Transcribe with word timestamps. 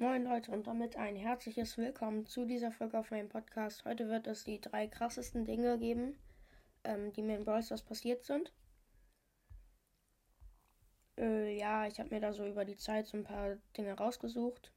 Moin 0.00 0.24
Leute 0.24 0.50
und 0.50 0.66
damit 0.66 0.96
ein 0.96 1.14
herzliches 1.14 1.76
Willkommen 1.76 2.24
zu 2.24 2.46
dieser 2.46 2.72
Folge 2.72 2.98
auf 2.98 3.10
meinem 3.10 3.28
Podcast. 3.28 3.84
Heute 3.84 4.08
wird 4.08 4.26
es 4.26 4.44
die 4.44 4.58
drei 4.58 4.86
krassesten 4.86 5.44
Dinge 5.44 5.78
geben, 5.78 6.18
ähm, 6.84 7.12
die 7.12 7.20
mir 7.20 7.36
in 7.36 7.44
Brawl 7.44 7.62
Stars 7.62 7.82
passiert 7.82 8.24
sind. 8.24 8.50
Äh, 11.18 11.54
ja, 11.54 11.86
ich 11.86 12.00
habe 12.00 12.08
mir 12.08 12.20
da 12.22 12.32
so 12.32 12.46
über 12.46 12.64
die 12.64 12.78
Zeit 12.78 13.08
so 13.08 13.18
ein 13.18 13.24
paar 13.24 13.58
Dinge 13.76 13.92
rausgesucht. 13.92 14.72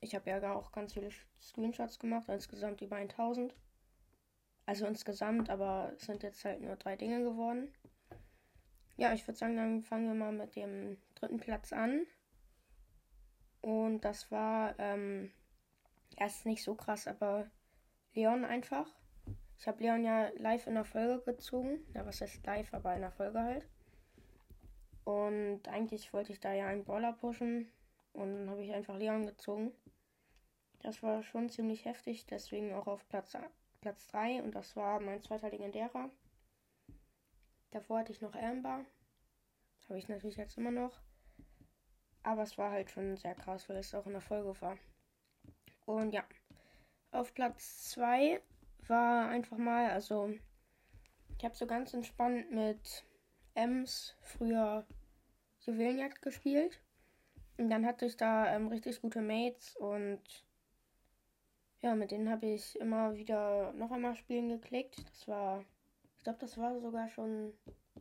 Ich 0.00 0.16
habe 0.16 0.28
ja 0.28 0.52
auch 0.52 0.72
ganz 0.72 0.94
viele 0.94 1.10
Screenshots 1.40 2.00
gemacht, 2.00 2.28
insgesamt 2.28 2.80
über 2.80 2.96
1000. 2.96 3.54
Also 4.66 4.86
insgesamt, 4.86 5.50
aber 5.50 5.92
es 5.94 6.06
sind 6.06 6.24
jetzt 6.24 6.44
halt 6.44 6.62
nur 6.62 6.74
drei 6.74 6.96
Dinge 6.96 7.22
geworden. 7.22 7.72
Ja, 8.96 9.12
ich 9.12 9.24
würde 9.24 9.38
sagen, 9.38 9.56
dann 9.56 9.82
fangen 9.82 10.08
wir 10.08 10.14
mal 10.14 10.32
mit 10.32 10.56
dem 10.56 10.96
dritten 11.14 11.38
Platz 11.38 11.72
an. 11.72 12.08
Und 13.62 14.00
das 14.00 14.30
war 14.30 14.78
ähm, 14.78 15.32
erst 16.16 16.46
nicht 16.46 16.62
so 16.62 16.74
krass, 16.74 17.06
aber 17.06 17.50
Leon 18.14 18.44
einfach. 18.44 18.86
Ich 19.58 19.68
habe 19.68 19.82
Leon 19.82 20.04
ja 20.04 20.28
live 20.36 20.66
in 20.66 20.74
der 20.74 20.84
Folge 20.84 21.22
gezogen. 21.24 21.78
Ja, 21.94 22.04
was 22.04 22.20
heißt 22.20 22.44
live, 22.44 22.74
aber 22.74 22.94
in 22.94 23.00
der 23.00 23.12
Folge 23.12 23.40
halt. 23.40 23.66
Und 25.04 25.66
eigentlich 25.68 26.12
wollte 26.12 26.32
ich 26.32 26.40
da 26.40 26.52
ja 26.52 26.66
einen 26.66 26.84
Brawler 26.84 27.12
pushen. 27.12 27.70
Und 28.12 28.34
dann 28.34 28.50
habe 28.50 28.62
ich 28.62 28.72
einfach 28.72 28.96
Leon 28.96 29.26
gezogen. 29.26 29.72
Das 30.80 31.02
war 31.02 31.22
schon 31.22 31.48
ziemlich 31.48 31.84
heftig, 31.84 32.26
deswegen 32.26 32.74
auch 32.74 32.88
auf 32.88 33.08
Platz, 33.08 33.36
Platz 33.80 34.08
3. 34.08 34.42
Und 34.42 34.54
das 34.56 34.74
war 34.74 34.98
mein 34.98 35.22
zweiter 35.22 35.50
legendärer. 35.50 36.10
Davor 37.70 38.00
hatte 38.00 38.12
ich 38.12 38.20
noch 38.20 38.34
Amber. 38.34 38.84
Habe 39.88 39.98
ich 39.98 40.08
natürlich 40.08 40.36
jetzt 40.36 40.58
immer 40.58 40.72
noch. 40.72 41.00
Aber 42.22 42.42
es 42.42 42.56
war 42.58 42.70
halt 42.70 42.90
schon 42.90 43.16
sehr 43.16 43.34
krass, 43.34 43.68
weil 43.68 43.76
es 43.76 43.94
auch 43.94 44.06
in 44.06 44.12
der 44.12 44.20
Folge 44.20 44.60
war. 44.60 44.78
Und 45.86 46.12
ja, 46.12 46.24
auf 47.10 47.34
Platz 47.34 47.90
2 47.90 48.40
war 48.86 49.28
einfach 49.28 49.58
mal, 49.58 49.90
also 49.90 50.32
ich 51.38 51.44
habe 51.44 51.56
so 51.56 51.66
ganz 51.66 51.92
entspannt 51.92 52.50
mit 52.50 53.04
Ems 53.54 54.16
früher 54.22 54.86
Juwelenjagd 55.60 56.22
gespielt. 56.22 56.80
Und 57.58 57.70
dann 57.70 57.86
hatte 57.86 58.06
ich 58.06 58.16
da 58.16 58.54
ähm, 58.54 58.68
richtig 58.68 59.00
gute 59.02 59.20
Mates 59.20 59.76
und 59.76 60.22
ja, 61.80 61.94
mit 61.94 62.12
denen 62.12 62.30
habe 62.30 62.46
ich 62.46 62.78
immer 62.78 63.14
wieder 63.14 63.72
noch 63.72 63.90
einmal 63.90 64.14
spielen 64.14 64.48
geklickt. 64.48 65.04
Das 65.10 65.28
war, 65.28 65.64
ich 66.16 66.22
glaube, 66.22 66.38
das 66.38 66.56
war 66.56 66.80
sogar 66.80 67.08
schon 67.08 67.52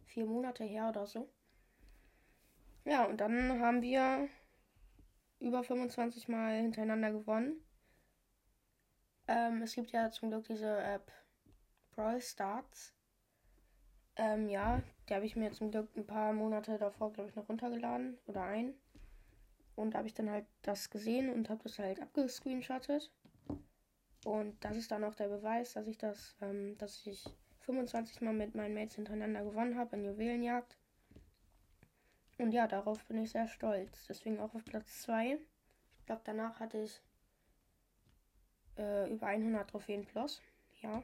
vier 0.05 0.25
Monate 0.25 0.63
her 0.63 0.89
oder 0.89 1.05
so. 1.07 1.27
Ja, 2.83 3.05
und 3.05 3.17
dann 3.21 3.59
haben 3.61 3.81
wir 3.81 4.27
über 5.39 5.63
25 5.63 6.27
Mal 6.27 6.61
hintereinander 6.61 7.11
gewonnen. 7.11 7.63
Ähm, 9.27 9.61
es 9.61 9.75
gibt 9.75 9.91
ja 9.91 10.11
zum 10.11 10.29
Glück 10.29 10.45
diese 10.45 10.77
App 10.79 11.11
Brawl 11.91 12.21
Starts. 12.21 12.93
Ähm, 14.15 14.49
ja, 14.49 14.81
die 15.07 15.13
habe 15.13 15.25
ich 15.25 15.35
mir 15.35 15.51
zum 15.51 15.71
Glück 15.71 15.95
ein 15.95 16.05
paar 16.05 16.33
Monate 16.33 16.77
davor, 16.77 17.13
glaube 17.13 17.29
ich, 17.29 17.35
noch 17.35 17.47
runtergeladen 17.47 18.17
oder 18.25 18.43
ein. 18.43 18.73
Und 19.75 19.93
da 19.93 19.99
habe 19.99 20.07
ich 20.07 20.13
dann 20.13 20.29
halt 20.29 20.45
das 20.63 20.89
gesehen 20.89 21.31
und 21.31 21.49
habe 21.49 21.63
das 21.63 21.79
halt 21.79 22.01
abgescreenshottet. 22.01 23.11
Und 24.25 24.63
das 24.63 24.77
ist 24.77 24.91
dann 24.91 25.03
auch 25.03 25.15
der 25.15 25.29
Beweis, 25.29 25.73
dass 25.73 25.87
ich 25.87 25.97
das, 25.97 26.35
ähm, 26.41 26.77
dass 26.77 27.05
ich 27.05 27.25
25 27.61 28.21
Mal 28.21 28.33
mit 28.33 28.53
meinen 28.53 28.73
Mates 28.73 28.95
hintereinander 28.95 29.43
gewonnen 29.43 29.77
habe 29.77 29.95
in 29.95 30.05
Juwelenjagd. 30.05 30.77
Und 32.41 32.53
ja, 32.53 32.65
darauf 32.67 33.05
bin 33.05 33.19
ich 33.19 33.29
sehr 33.29 33.47
stolz. 33.47 34.07
Deswegen 34.07 34.39
auch 34.39 34.55
auf 34.55 34.65
Platz 34.65 35.03
2. 35.03 35.37
Ich 35.99 36.05
glaube, 36.07 36.21
danach 36.23 36.59
hatte 36.59 36.79
ich 36.79 36.99
äh, 38.79 39.13
über 39.13 39.27
100 39.27 39.69
Trophäen 39.69 40.05
plus. 40.05 40.41
Ja. 40.81 41.03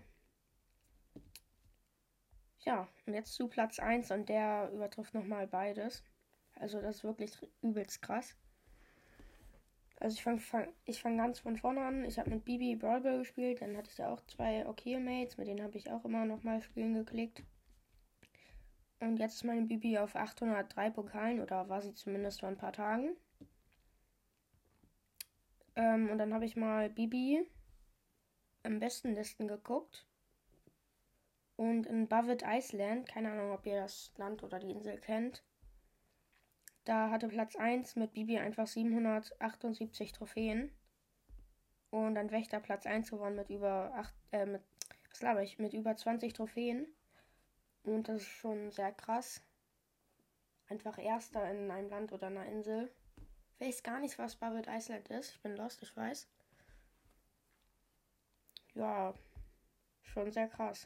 Ja, 2.62 2.88
und 3.06 3.14
jetzt 3.14 3.36
zu 3.36 3.48
Platz 3.48 3.78
1 3.78 4.10
und 4.10 4.30
der 4.30 4.72
übertrifft 4.74 5.14
nochmal 5.14 5.46
beides. 5.46 6.04
Also 6.56 6.82
das 6.82 6.98
ist 6.98 7.04
wirklich 7.04 7.38
übelst 7.62 8.02
krass. 8.02 8.36
Also 10.00 10.16
ich 10.16 10.24
fange 10.24 10.40
fang, 10.40 10.74
ich 10.86 11.00
fang 11.00 11.18
ganz 11.18 11.40
von 11.40 11.56
vorne 11.56 11.86
an. 11.86 12.04
Ich 12.04 12.18
habe 12.18 12.32
mit 12.32 12.46
Bibi 12.46 12.76
Brawl 12.76 13.02
Ball 13.02 13.20
gespielt. 13.20 13.62
Dann 13.62 13.78
hatte 13.78 13.92
ich 13.92 13.96
da 13.96 14.12
auch 14.12 14.22
zwei 14.26 14.66
okay 14.66 15.00
Mates. 15.00 15.38
Mit 15.38 15.48
denen 15.48 15.62
habe 15.62 15.78
ich 15.78 15.92
auch 15.92 16.04
immer 16.04 16.26
nochmal 16.26 16.64
spielen 16.64 16.96
geklickt. 16.96 17.44
Und 19.00 19.18
jetzt 19.18 19.36
ist 19.36 19.44
meine 19.44 19.66
Bibi 19.66 19.98
auf 19.98 20.16
803 20.16 20.90
Pokalen 20.90 21.40
oder 21.42 21.70
war 21.70 21.82
sie 21.82 21.94
zumindest 21.94 22.40
vor 22.40 22.50
ein 22.50 22.58
paar 22.58 22.74
Tagen. 22.74 23.16
Ähm, 25.76 26.10
und 26.10 26.18
dann 26.18 26.34
habe 26.34 26.46
ich 26.46 26.56
mal 26.56 26.90
Bibi 26.90 27.48
am 28.64 28.80
besten 28.80 29.14
Listen 29.14 29.48
geguckt. 29.48 30.08
Und 31.56 31.86
in 31.88 32.08
Bavit 32.08 32.44
Iceland, 32.46 33.08
keine 33.08 33.32
Ahnung, 33.32 33.52
ob 33.52 33.66
ihr 33.66 33.82
das 33.82 34.12
Land 34.18 34.44
oder 34.44 34.60
die 34.60 34.72
Insel 34.72 34.98
kennt, 35.00 35.44
da 36.86 37.10
hatte 37.10 37.28
Platz 37.28 37.56
1 37.56 37.96
mit 37.98 38.14
Bibi 38.14 38.38
einfach 38.38 38.66
778 38.66 40.14
Trophäen. 40.14 40.72
Und 41.90 42.16
dann 42.16 42.32
Wächter 42.32 42.60
Platz 42.60 42.86
1 42.86 43.10
gewonnen 43.10 43.36
mit 43.36 43.50
über 43.50 43.92
8, 43.96 44.14
äh, 44.32 44.46
mit, 44.46 44.62
was 45.20 45.44
ich, 45.44 45.60
mit 45.60 45.74
über 45.74 45.96
20 45.96 46.34
Trophäen. 46.34 46.88
Und 47.88 48.10
das 48.10 48.22
ist 48.22 48.28
schon 48.28 48.70
sehr 48.70 48.92
krass. 48.92 49.42
Einfach 50.68 50.98
Erster 50.98 51.50
in 51.50 51.72
einem 51.72 51.90
Land 51.90 52.12
oder 52.12 52.28
einer 52.28 52.46
Insel. 52.46 52.92
Ich 53.60 53.66
weiß 53.66 53.82
gar 53.82 54.02
nicht, 54.02 54.20
was 54.20 54.36
Bubble 54.36 54.66
Island 54.68 55.08
ist. 55.08 55.32
Ich 55.32 55.42
bin 55.42 55.56
lost, 55.56 55.82
ich 55.82 55.96
weiß. 55.96 56.28
Ja, 58.74 59.14
schon 60.02 60.32
sehr 60.34 60.50
krass. 60.50 60.86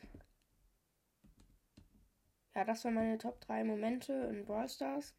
Ja, 2.54 2.66
das 2.66 2.86
waren 2.86 2.94
meine 2.94 3.18
Top 3.18 3.42
3 3.42 3.64
Momente 3.64 4.14
in 4.14 4.46
Brawl 4.46 4.70
Stars. 4.70 5.16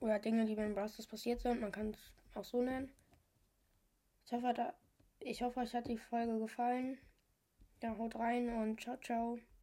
Oder 0.00 0.18
Dinge, 0.18 0.44
die 0.44 0.56
mir 0.56 0.66
in 0.66 0.74
Brawl 0.74 0.90
Stars 0.90 1.06
passiert 1.06 1.40
sind. 1.40 1.62
Man 1.62 1.72
kann 1.72 1.92
es 1.92 2.12
auch 2.34 2.44
so 2.44 2.60
nennen. 2.60 2.92
Ich 4.26 4.32
hoffe, 4.32 4.52
da, 4.52 4.74
ich 5.20 5.40
hoffe, 5.40 5.60
euch 5.60 5.74
hat 5.74 5.88
die 5.88 5.96
Folge 5.96 6.38
gefallen. 6.38 6.98
Ja, 7.82 7.96
haut 7.96 8.14
rein 8.16 8.50
und 8.50 8.78
ciao, 8.78 8.98
ciao. 8.98 9.38